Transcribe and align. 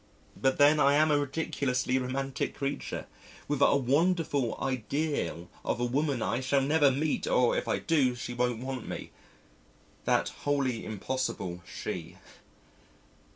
But 0.35 0.57
then 0.57 0.79
I 0.79 0.95
am 0.95 1.11
a 1.11 1.19
ridiculously 1.19 1.99
romantic 1.99 2.55
creature 2.55 3.05
with 3.47 3.61
a 3.61 3.77
wonderful 3.77 4.57
ideal 4.59 5.47
of 5.63 5.79
a 5.79 5.85
woman 5.85 6.23
I 6.23 6.39
shall 6.39 6.61
never 6.63 6.89
meet 6.89 7.27
or 7.27 7.55
if 7.55 7.67
I 7.67 7.77
do 7.77 8.15
she 8.15 8.33
won't 8.33 8.63
want 8.63 8.89
me 8.89 9.11
"that 10.05 10.29
(wholly) 10.43 10.85
impossible 10.85 11.61
She." 11.71 12.17